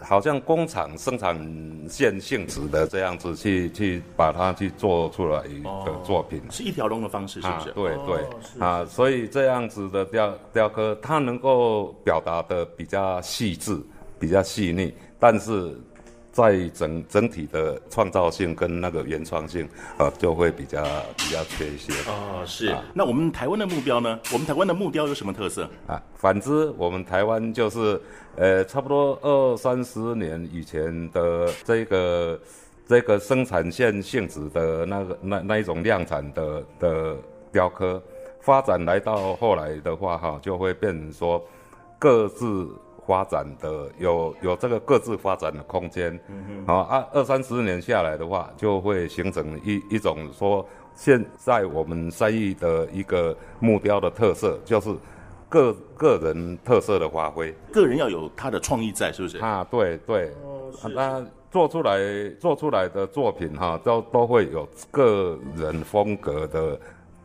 [0.00, 1.36] 好像工厂生产
[1.90, 7.68] 线性质的这样子去去把它去做出来的作品，哦、是一条龙的方式，是不是？
[7.68, 8.16] 啊、对对，
[8.60, 13.78] 哦、啊，所以这样子的雕雕刻，它能够表达的比较细致，
[14.18, 15.78] 比较细腻，但是。
[16.32, 19.68] 在整整体的创造性跟那个原创性，
[19.98, 20.82] 呃，就会比较
[21.18, 21.92] 比较缺一些。
[22.10, 22.68] 哦，是。
[22.68, 24.18] 啊、那我们台湾的目标呢？
[24.32, 25.68] 我们台湾的目标有什么特色？
[25.86, 28.00] 啊，反之，我们台湾就是，
[28.36, 32.40] 呃，差不多二三十年以前的这个
[32.88, 37.16] 这个生产线性质的那个那那一种量产的的
[37.52, 38.02] 雕刻，
[38.40, 41.46] 发展来到后来的话，哈，就会变成说
[41.98, 42.66] 各自。
[43.06, 46.18] 发展的，有有这个各自发展的空间。
[46.28, 46.74] 嗯哼。
[46.74, 54.94] 啊，二三十年下来的话，就会形成一一种说，现在我们三义的一个木雕的特色，就是
[55.48, 57.52] 个个人特色的发挥。
[57.72, 59.38] 个人要有他的创意在，是不是？
[59.38, 60.30] 啊，对对。
[60.44, 60.88] 哦，是。
[60.88, 61.98] 那做出来
[62.38, 66.80] 做出来的作品哈，都都会有个人风格的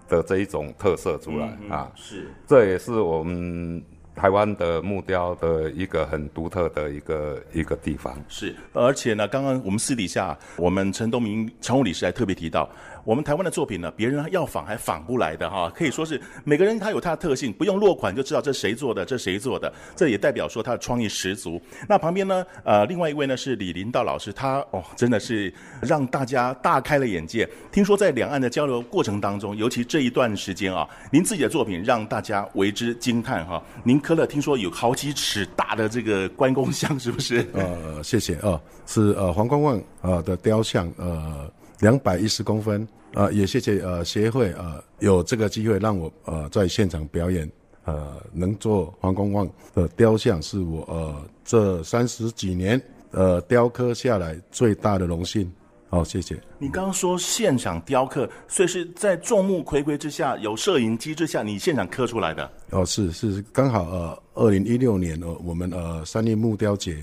[0.09, 1.91] 的这一种特色出来啊。
[1.93, 2.31] 是。
[2.47, 3.83] 这也是我们。
[4.17, 12.67] 台湾的木雕的一个很独特的一个一个地方是，而且呢，刚刚我们私底下，我们陈东明常务理事还特别提到。
[13.07, 21.57] 我们台湾的作品呢，别人要仿还仿不来的哈，可以说是每个人他有他的特性，不用落款就知道这谁做的，这谁做的，这也代表说他的创意十足。
[21.87, 27.47] 那旁边呢，呃，另外一位呢是李林道老师，他哦真的是让大家大开了眼界。
[27.71, 33.63] 听说在两岸的交流过程当中，尤其这一段时间啊，您自己的作品让大家为之惊叹哈。
[33.85, 37.47] 您刻了听说有好几尺大的这个关公像，是不是？
[37.55, 42.85] 呃，谢谢啊、是呃黄公望呃的雕像，呃两百一十公分。
[43.17, 47.51] 啊、呃，也谢谢呃协会呃有这个机会让我呃在现场表演，
[47.85, 55.51] 呃能做黄公望的雕像是我呃这三十几年呃雕刻下来最大的荣幸。
[55.89, 56.39] 好、哦，谢谢。
[56.59, 62.51] 你刚刚说现场雕刻，所以是在众目睽睽之下，有摄影机之下，你现场刻出来的？
[62.69, 66.97] 哦，是是，刚好呃二零一六年呃我们呃三立木雕节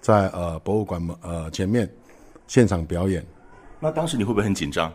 [0.00, 1.88] 在呃博物馆呃前面
[2.48, 3.24] 现场表演。
[3.78, 4.92] 那当时你会不会很紧张？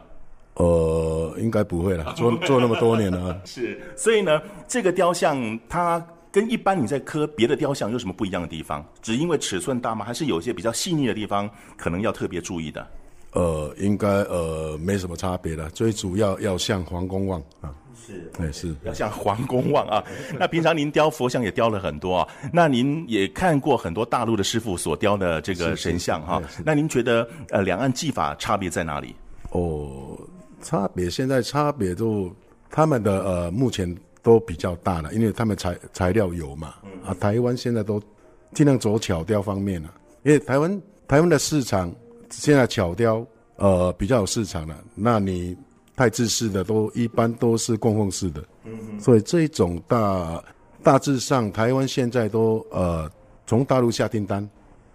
[0.57, 3.39] 呃，应该不会了， 做做那么多年了。
[3.45, 8.83] 是，所以呢，这个雕像它跟一般你在刻别的雕像有什么不一样的地方？
[9.01, 10.03] 只因为尺寸大吗？
[10.03, 12.87] 还是有一些比较细腻的地方可能要特别注意的？
[13.33, 17.69] 呃，应该呃没什么差别的，最主要要像黄公望啊。
[17.95, 20.03] 是，哎，是要像黄公望啊。
[20.39, 26.41] 那平常您雕佛像也雕了很多啊，那您也看过很多大陆的师傅所雕的这个神像哈。
[26.65, 29.15] 那您觉得呃两岸技法差别在哪里？
[29.51, 30.17] 哦。
[30.61, 32.33] 差别现在差别都，
[32.69, 36.73] 他们的呃目前都比较大了，因为他们材材料有嘛，
[37.05, 38.01] 啊台湾现在都
[38.53, 39.93] 尽量走巧雕方面了，
[40.23, 41.93] 因为台湾台湾的市场
[42.29, 43.25] 现在巧雕
[43.57, 45.55] 呃比较有市场了，那你
[45.95, 48.43] 太制式的都一般都是供奉式的，
[48.99, 50.43] 所以这一种大
[50.83, 53.09] 大致上台湾现在都呃
[53.45, 54.47] 从大陆下订单，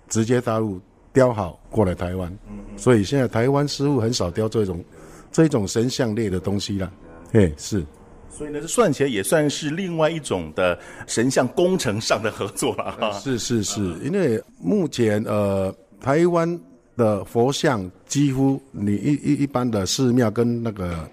[0.08, 0.80] 直接大陆
[1.12, 2.36] 雕好过来台湾，
[2.76, 4.84] 所以现在台湾师傅很少雕这种。
[5.32, 6.92] 这种神像类的东西啦，
[7.32, 7.84] 哎，是，
[8.30, 13.12] 所以呢，这算起来也算是另外一种的神像工程上的合作了哈。
[13.18, 16.60] 是是是，因为目前呃，台湾
[16.96, 21.08] 的佛像几乎你一一一般的寺庙跟那个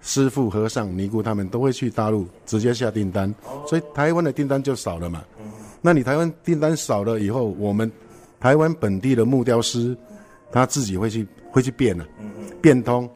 [0.00, 3.34] 师父和尚尼姑他们都会去大陆直接下订单，
[3.66, 5.24] 所以台湾的订单就少了嘛。
[5.82, 7.90] 那你台湾订单少了以后，我们
[8.38, 9.96] 台湾本地的木雕师
[10.52, 12.06] 他自己会去会去变了，
[12.62, 13.10] 变通。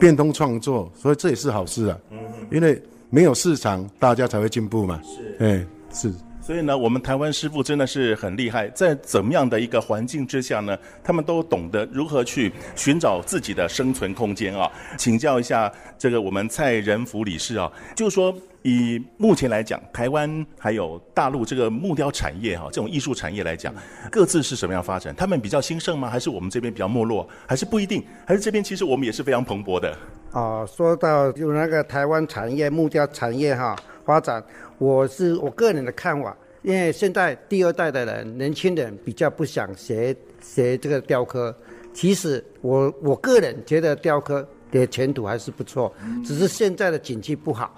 [0.00, 1.98] 变通创作，所以这也是好事啊。
[2.10, 2.18] 嗯，
[2.50, 5.00] 因为没有市场，大家才会进步嘛。
[5.04, 6.12] 是，哎，是。
[6.40, 14.70] 所以呢，我们台湾师傅真的是很厉害，在怎么样的一个环境之下呢，他们都懂得如何去寻找自己的生存空间啊。
[14.98, 18.34] 请教一下这个我们蔡仁福理事啊，就是说。
[18.62, 23.74] 以目前来讲，台湾还有大陆这个木雕产业哈，这种艺术产业来讲，
[24.10, 25.14] 各自是什么样发展？
[25.16, 26.10] 他们比较兴盛吗？
[26.10, 27.26] 还是我们这边比较没落？
[27.46, 28.04] 还是不一定？
[28.26, 29.96] 还是这边其实我们也是非常蓬勃的？
[30.32, 33.74] 哦，说到就那个台湾产业木雕产业哈
[34.10, 34.42] 发展，
[34.78, 41.54] 我是我个人的看法，因为现在第二代的人，年轻人比较不想学学这个雕刻。
[41.94, 44.46] 其实我我个人觉得雕刻。
[44.72, 45.92] 的前途还是不错，
[46.24, 47.74] 只是现在的景气不好。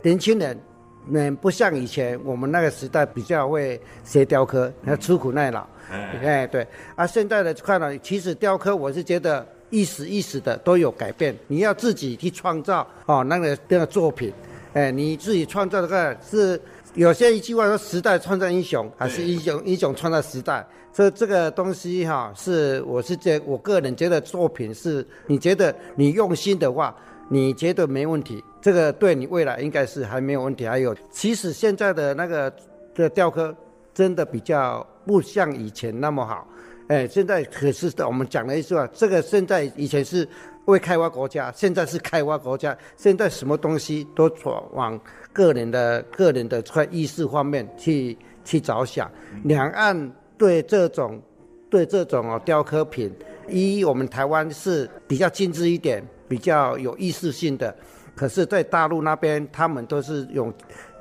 [0.00, 0.56] 年轻人，
[1.10, 5.66] 嗯，不像以前我们那个时代比较会学雕刻，要吃苦耐劳。
[5.90, 6.64] 哎，对。
[6.94, 14.32] 啊，现在的看了，其实雕刻我是觉得一时一时的都有改变，你要自己去创造哦，那个那个作品，
[14.76, 16.60] 哎，你自己创造这个是
[16.92, 20.62] 有些一句话说，时代创造英雄，还是英雄英雄创造时代。
[20.92, 26.94] 这这个东西哈，是我是觉我个人觉得作品是，你觉得你用心的话，
[27.30, 30.66] 你觉得没问题，这个对你未来应该是还没有问题。
[30.66, 32.52] 还有，其实现在的那个
[32.94, 33.56] 的雕刻
[33.94, 36.46] 真的比较不像以前那么好。
[36.88, 40.28] 哎，现在可是我们讲了一句话，这个现在以前是
[40.66, 44.30] 未开发国家，现在是开发国家，现在什么东西都
[44.72, 45.00] 往
[45.32, 49.10] 个人的个人的在意识方面去去着想，
[49.44, 50.12] 两岸。
[50.38, 51.18] 对这种，
[51.70, 53.10] 对这种哦雕刻品，
[53.48, 57.74] 一我们台湾是比较精致一点，比较有意识性的。
[58.14, 60.52] 可是，在大陆那边，他们都是用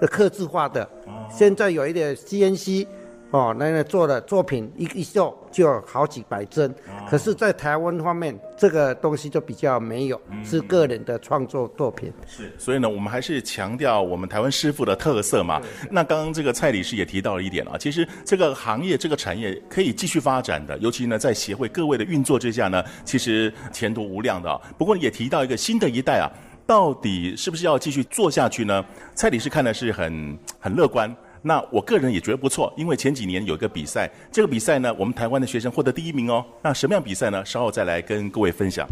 [0.10, 0.90] 刻字化的。
[1.30, 2.88] 现在有一点 CNC，
[3.36, 12.14] 哦，那个做的作品一一做就有好几百帧，哦、可是，在台湾方面，这个东西就比较没有，嗯、是个人的创作作品。
[12.26, 15.62] 是，所以呢，我们还是强调我们台湾师傅的特色嘛。
[15.92, 24.58] 那刚刚这个蔡理事也提到了一点啊，其实这个行业、这个产业可以继续发展的，尤其呢，在协会各位的运作之下呢，其实前途无量的啊。
[24.78, 26.32] 不过也提到一个新的一代啊，
[26.66, 28.86] 到底是不是要继续做下去呢？
[29.14, 31.14] 蔡理事看的是很很乐观。
[31.48, 36.44] 那我个人也觉得不错，因为前几年有一个比赛，这个比赛呢，我们台湾的学生获得第一名哦。
[36.60, 37.46] 那什么样比赛呢？
[37.46, 38.88] 稍后再来跟各位分享。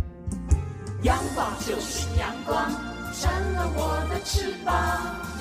[1.01, 2.71] 阳光就是阳光，
[3.11, 4.71] 成了我的翅膀。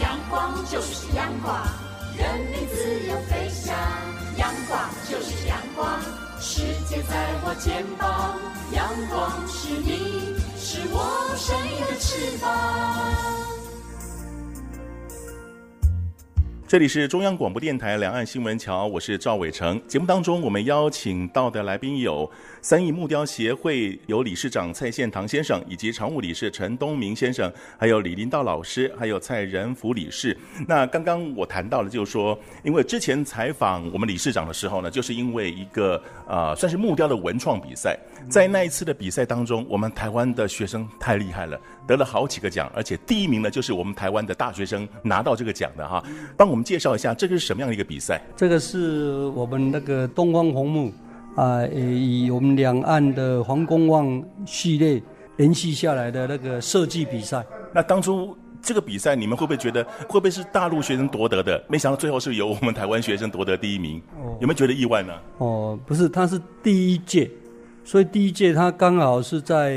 [0.01, 1.61] 阳光就是阳光，
[2.17, 3.77] 人民自由飞翔。
[4.39, 6.01] 阳光就是阳光，
[6.41, 8.39] 世界在我肩膀。
[8.73, 13.62] 阳光是你，是我生命的翅膀。
[16.73, 19.79] 这里是中央广播电台两岸新闻桥，我是赵伟成。
[19.87, 22.27] 节目当中，我们邀请到的来宾有
[22.63, 30.35] 三义木雕协会有理事长蔡宪堂先生，以及常务理事陈东明先生，还有李林道老师，还有蔡仁福理事。
[30.67, 37.99] 那刚刚我谈到了，就是说，因为之前采访我们理事长的时候呢，就是因为一个呃，算是木雕的文创比赛，
[38.29, 41.59] 在那一次的比赛当中，我们台湾的学生太厉害了。
[41.87, 46.03] 得了好几个奖，而且第一名呢，就是我们台湾的大学生拿到这个奖的哈。
[46.37, 48.23] 帮我们介绍一下，这个是什么样的一个比赛？
[48.37, 50.93] 这个是我们那个东方红木
[51.35, 55.03] 啊、呃，以我们两岸的黄公望系列
[55.39, 57.45] 延续下来的那个设计比赛。
[57.75, 61.63] 那当初这个比赛，你们会不会觉得会不会是大陆学生夺得的？
[61.69, 65.13] 没想到最后是由我们台湾学生夺得第一名，哦、有没有觉得意外呢？
[65.39, 67.29] 哦，不是，他是第一届。
[67.85, 69.77] 所以第一届他刚好是在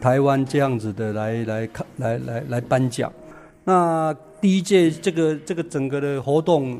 [0.00, 3.12] 台湾这样子的来来看来来来颁奖。
[3.64, 6.78] 那第一届这个这个整个的活动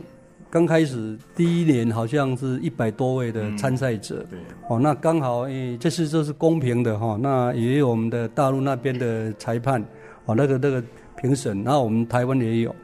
[0.49, 4.25] 刚开始第一年好像是一百多位的参赛者。
[4.31, 4.39] 嗯、对。
[4.69, 7.19] 哦，那刚好诶，这次这是公平的哈。
[7.21, 9.85] 那也有我们的大陆那边的裁判，
[10.25, 10.83] 哦，那个那个
[11.17, 12.75] 评审，然后我们台湾也有。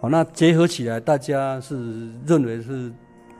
[0.00, 2.90] 哦，那结合起来，大家是认为是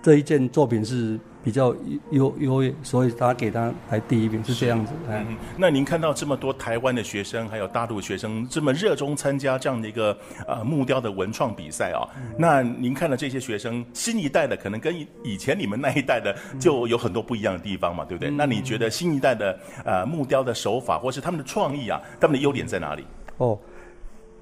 [0.01, 1.19] 这一件作品是。
[1.43, 1.75] 比较
[2.11, 4.93] 优优越，所以他给他排第一名是这样子。
[5.09, 10.17] 嗯，那您看到这么多台湾的学生，还有大陆学生这么热衷参加这样的一个
[10.47, 18.31] 呃木雕的文创比赛啊，嗯、那您看到这些学生新一代的可能跟以前你们那一代的就有很多不一样的地方嘛，对不对？
[18.31, 23.05] 嗯、那你觉得新一代的呃木雕的手法，或是他们的创意啊，他们的优点在哪里？
[23.39, 23.59] 哦，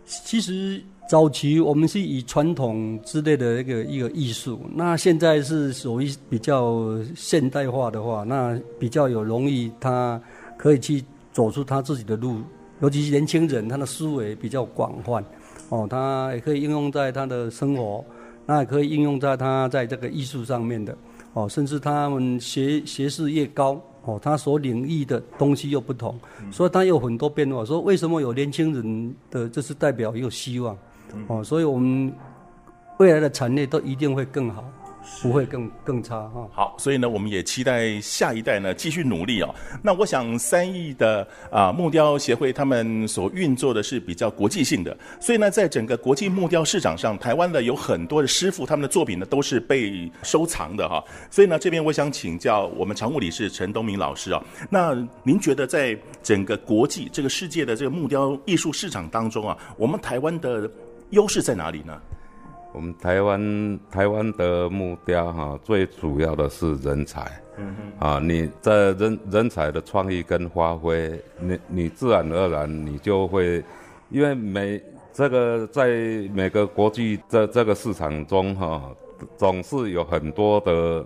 [0.04, 0.82] 其实。
[1.08, 6.84] 早期我们是以传统之类的一个一个艺术，那现在是属于比较
[7.16, 10.20] 现代化的话，那比较有容易他
[10.58, 11.02] 可以去
[11.32, 12.42] 走出他自己的路，
[12.82, 15.24] 尤其是年轻人，他的思维比较广泛，
[15.70, 18.04] 哦，他也可以应用在他的生活，
[18.44, 20.94] 那也可以应用在他在这个艺术上面的，
[21.32, 23.80] 哦，甚至他们学学识越高。
[24.04, 26.18] 哦，他所领域的东西又不同，
[26.50, 27.62] 所以他有很多变化。
[27.62, 30.74] 说为什么有年轻人的，这是代表有希望。
[31.26, 32.12] 哦，所以我们
[32.98, 34.64] 未来的产业都一定会更好。
[35.22, 36.46] 不会更更差哈。
[36.52, 39.54] 好，所以呢，我们也期待下一代呢继续努力哦。
[39.82, 51.02] 那我想三亿的啊、呃、木雕协会他们所运作的是比较国际性的，所以呢，在整个国际木雕市场上，台湾的有很多的师傅，他们的作品呢都是被收藏的哈。
[51.30, 60.70] 所以呢，这边我想请教我们常务理事陈东明老师啊，那您觉得在整个国际这个世界的这个木雕艺术市场当中啊，我们台湾的
[61.10, 61.98] 优势在哪里呢？
[62.72, 73.64] 我们台湾台湾的木雕哈，最主要的是人才，嗯哼，啊，你在人人才的创意跟发挥，你你自然而然你就会，
[74.10, 74.80] 因为每
[75.14, 75.88] 这个在
[76.34, 78.94] 每个国际这这个市场中哈，
[79.36, 81.04] 总是有很多的，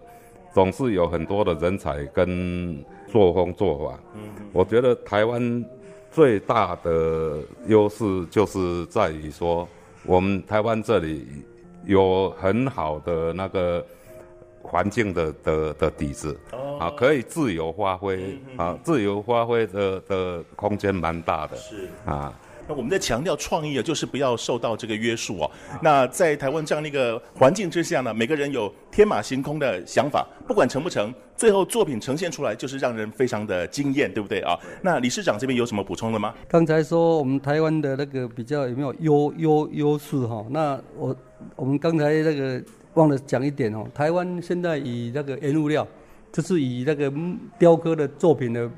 [0.52, 4.22] 总是有很多的人才跟作风做法，嗯，
[4.52, 5.64] 我觉得台湾
[6.10, 7.38] 最大的
[7.68, 9.66] 优势就是在于说，
[10.04, 11.26] 我们台湾这里。
[11.84, 13.84] 有很好的那个
[14.62, 16.38] 环境的的的底子，
[16.78, 22.32] 啊，可以自由发挥，啊，自由发挥的的空间蛮大的，是啊。
[22.72, 25.50] 我们在强调创意啊，就是不要受到这个约束哦。
[25.82, 34.58] 那在台湾这样的一个环境之下呢，每个人有天马行空的想法，不管成不成，最后作品呈现出来就是让人非常的惊艳，对不对啊？
[34.82, 36.34] 那理事长这边有什么补充的吗？
[36.48, 40.44] 刚才说我们台湾的那个比较有没有优优优势哈？
[40.50, 41.14] 那我
[41.56, 42.62] 我们刚才那个
[42.94, 45.86] 忘了讲一点哦，台湾现在以那个原物料，
[46.32, 47.12] 就是以那个
[47.58, 48.70] 雕刻的作品的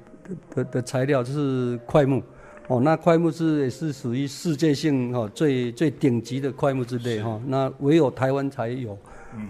[0.54, 2.22] 的的材料就是桧木。
[2.68, 8.98] 哦，那快木是也是属于世界性哈最最顶级的快木之类哈，那唯有台湾才有。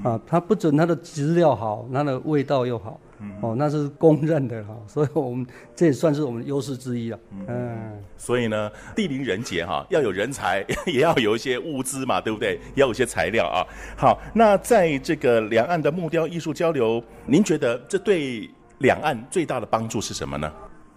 [0.03, 2.99] 啊，它不准它的质料好，它的味道又好。
[3.41, 5.47] 哦，那是公认的哈，所以我们
[5.77, 7.19] 这也算是我们优势之一了。
[7.47, 12.55] 嗯，所以呢，地灵人杰哈，要有人才， 也要有一些物资嘛，对不对？
[12.75, 13.65] 也要有一些材料啊。
[13.97, 20.51] 好，那在这个两岸的木雕艺术交流，您觉得这对两岸最大的帮助是什么呢？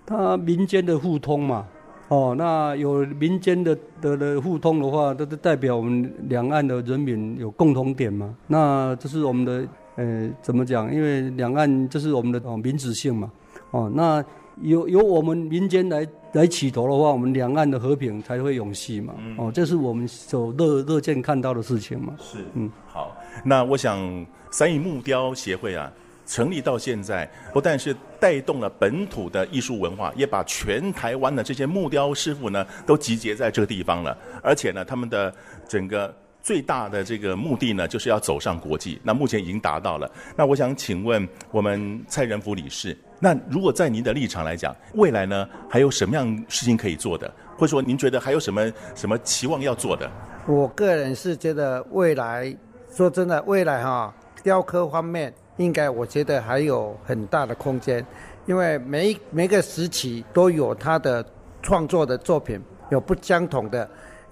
[0.05, 1.68] 它民间的互通嘛。
[2.10, 8.36] 哦，那有民间的的的互通的话，这都代表我们两岸的人民有共同点嘛。
[8.47, 9.68] 那这是我们的。
[9.99, 10.93] 呃，怎么讲？
[10.93, 13.32] 因为两岸这是我们的哦民主性嘛，
[13.72, 14.24] 哦，那
[14.62, 22.14] 由由我们民间来来起头的话，我们两岸的和平才会永续嘛，嗯、哦，这是我们所乐乐见看到的事情嘛。
[22.20, 25.91] 是，嗯，好，那我想三义木雕协会啊，
[26.28, 35.34] 成立到现在，不但是带动了本土的艺术文化，也把全台湾的这些木雕师傅呢都集结在这个地方了，而且呢，他们的
[35.67, 36.13] 整个。
[36.39, 38.97] 最大的这个目的呢，就是要走上国际。
[39.03, 40.09] 那目前已经达到了。
[40.34, 47.30] 那我想请问我们蔡仁福理事，那如果在您的立场来讲，未来呢还有什么样事情可以做的？
[47.57, 50.09] 或者说您觉得还有什么什么期望要做的？
[50.47, 52.55] 我个人是觉得未来，
[52.95, 58.05] 说真的，未来哈、雕刻方面应该我觉得还有很大的空间，
[58.45, 61.26] 因为每每个时期都有他的
[61.62, 63.89] 创作的作品，有不相同的。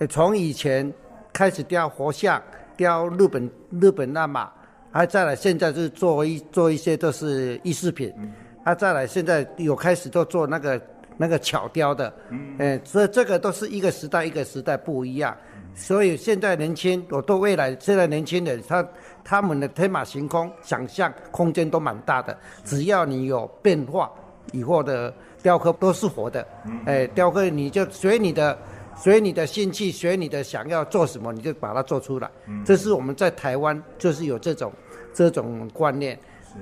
[0.10, 0.92] 从以前。
[1.36, 2.42] 开始雕佛像，
[2.78, 3.52] 雕日本
[3.82, 4.50] 日本那马，
[4.90, 8.10] 还再来现在就是做一做一些都是艺术品，
[8.64, 10.82] 还、啊、再来现在有开始都做那个
[11.18, 15.36] 那个巧雕的，嗯，哎，所以这个都是一个时代一个时代不一样，
[15.74, 18.88] 所以现在年轻，我对未来现在年轻人他
[19.26, 24.10] 他们的天马行空，想象空间都蛮大的，只要你有变化，
[24.54, 25.14] 以后的
[25.44, 26.48] 雕刻都是活的，
[26.86, 28.58] 哎，雕刻你就随你的。
[28.98, 32.32] 随你的兴趣，随你的想要做什么，你就把它做出来。
[32.48, 34.72] 嗯，这是我们在台湾就是有这种
[35.14, 36.18] 这种观念。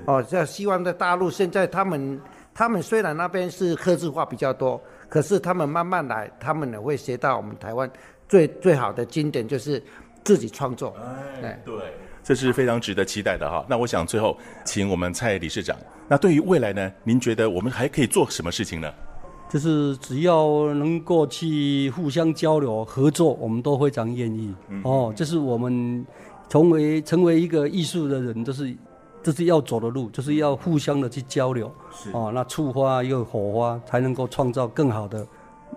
[0.06, 2.20] 哦，这希望在大陆现在他们
[2.52, 7.88] 他们虽然那边是刻字化比较多，可是他们慢慢来，他们也会学到我们台湾
[8.28, 9.80] 最最好的经典就是
[10.24, 10.92] 自己创作。
[11.40, 11.76] 哎，对，
[12.24, 13.64] 这是非常值得期待的哈。
[13.68, 15.76] 那我想最后请我们蔡理事长，
[16.08, 18.90] 那对于未来呢，您觉得我们还可以做什么事情呢？
[19.50, 24.52] 就是只要能够去互相交流合作，我们都非常愿意。
[24.68, 26.04] 嗯、哦，这是我们
[26.48, 28.74] 成为成为一个艺术的人，就是
[29.22, 31.70] 这是要走的路，就是要互相的去交流。
[31.92, 35.24] 是哦，那触发一个火花，才能够创造更好的、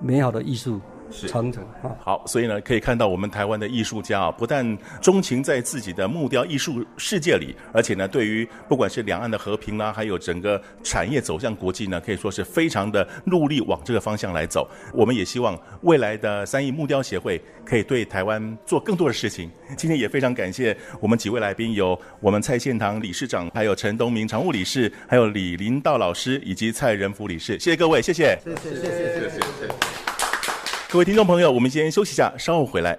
[0.02, 0.80] 美好的艺术。
[1.12, 14.70] 是长城啊，好，所以呢，可以看到我们台湾的艺术家啊，不但钟情在自己的木雕艺术世界里，而且呢，对于不管是两岸的和平啦，还有整个产业走向国际呢，可以说是非常的努力往这个方向来走。
[14.94, 19.50] 我们也希望未来的三义木雕协会可以对台湾做更多的事情。
[19.76, 27.60] 今天也非常感谢我们几位来宾，有我们蔡献堂理事长，还有陈东明常务理事，还有李林道老师以及蔡仁福理事。
[27.60, 30.07] 谢谢各位，谢谢，谢谢，谢谢，谢谢。
[30.90, 32.98] 各位听众朋友，我们先休息一下，稍后回来。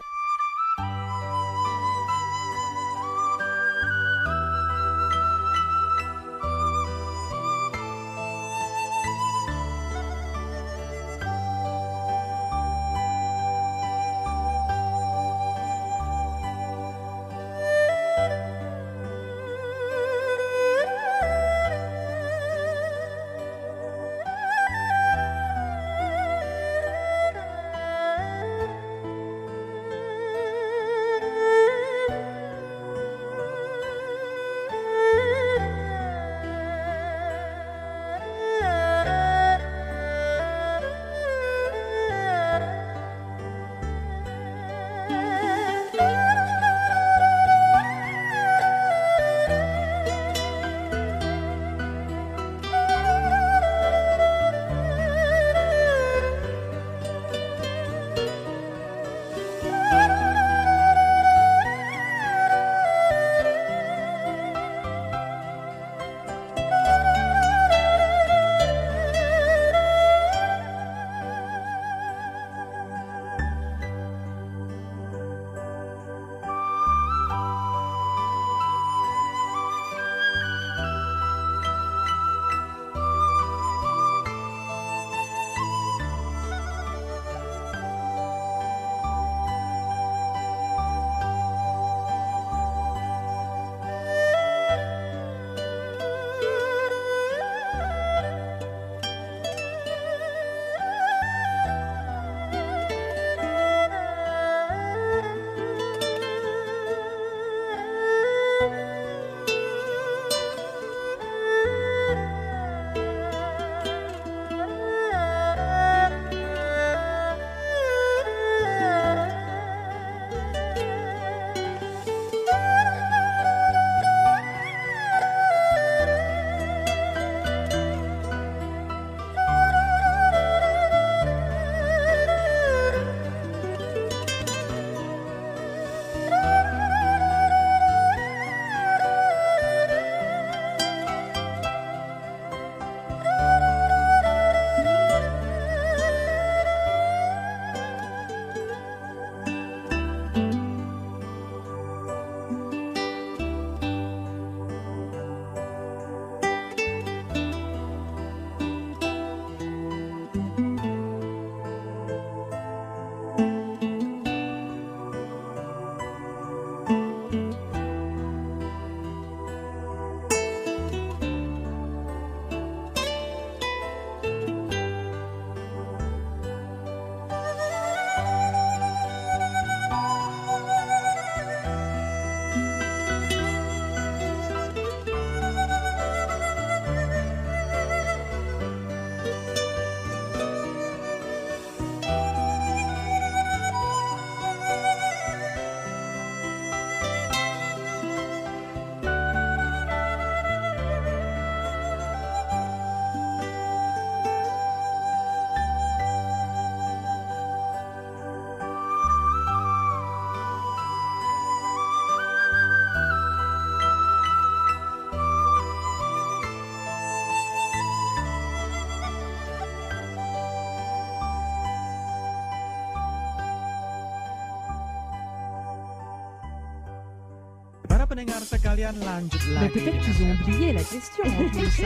[228.07, 229.73] pendengar sekalian lanjut lagi.
[229.73, 231.81] peut-être qu'ils ont oublié la question en plus.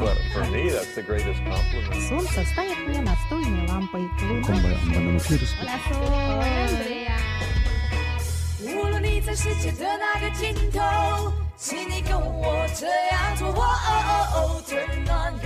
[0.00, 2.00] Well, for me, that's the greatest compliment.
[2.08, 4.08] Солнце стоит мне настольной лампой.
[4.18, 5.54] こんばんは、バナナフィルス。
[5.60, 7.18] Andrea
[8.64, 13.48] 无论你在世界的哪个尽头，请你跟我这样做。
[13.48, 15.37] 哦哦哦，Turn on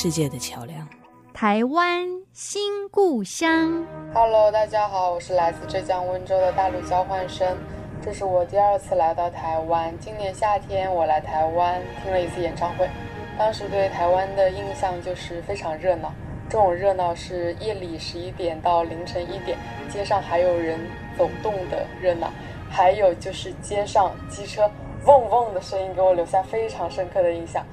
[0.00, 0.88] 世界的桥梁。
[1.34, 3.84] 台湾新故乡。
[4.14, 7.58] Hello，大家好，我是来自浙江温州的大陆交换生，
[8.00, 9.92] 这是我第二次来到台湾。
[9.98, 12.88] 今年夏天我来台湾听了一次演唱会，
[13.36, 16.14] 当时对台湾的印象就是非常热闹。
[16.48, 20.78] 这种热闹是夜里十一点到凌晨一点，街上还有人
[21.16, 22.30] 走动的热闹，
[22.70, 24.70] 还有就是街上机车
[25.06, 27.66] 嗡嗡的声音，给我留下非常深刻的印象。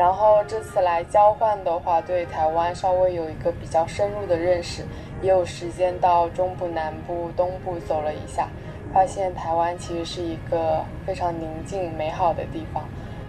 [0.00, 4.82] 然后这次来交换的话，对台湾稍微有一个比较深入的认识，
[5.20, 8.48] 也有时间到中部、南部、东部走了一下，
[8.94, 12.82] 发现台湾其实是一个非常宁静美好的地方。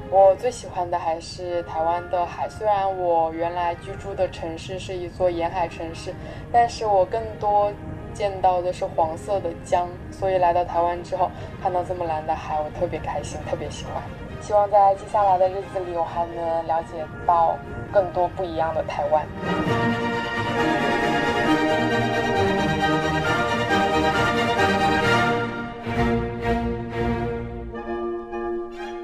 [0.09, 6.13] 我最喜欢的还是台湾的海，虽然我原来居住的城市是一座沿海城市，
[6.53, 7.69] 但是我更多
[8.13, 11.29] 见到的是黄色的江，所以来到台湾之后，
[11.61, 14.01] 看到这么蓝的海，我特别开心，特别喜欢。
[14.41, 17.57] 希望在接下来的日子里，我还能了解到
[17.93, 19.25] 更多不一样的台湾。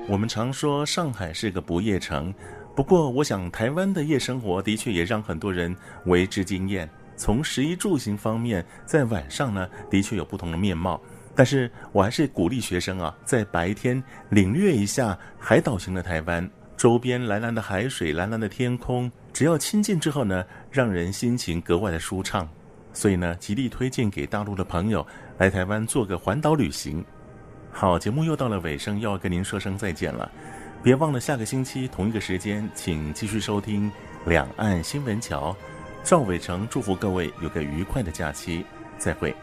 [0.10, 2.34] 我们常说上海是个不夜城，
[2.76, 5.76] 不过我想台湾的夜生活的确也让很多人
[6.06, 6.90] 为之惊艳。
[7.16, 11.00] 从食衣住行方面，在晚上呢，的确有不同的面貌。
[11.38, 22.50] 但是我还是鼓励学生啊，在白天领略一下海岛型的台湾，周边蓝蓝的海水、蓝蓝的天空，只要亲近之后呢，让人心情格外的舒畅。
[22.92, 25.06] 所以呢，极力推荐给大陆的朋友
[25.38, 27.06] 来台湾做个环岛旅行。
[27.72, 30.32] 好，节目又到了尾声，又要跟您说声再见了。
[30.82, 33.92] 别忘了下个星期同一个时间，请继续收听
[34.30, 35.52] 《两岸新闻桥》。
[36.04, 38.66] 赵伟成祝福各位有个愉快的假期，
[38.98, 39.36] 再会。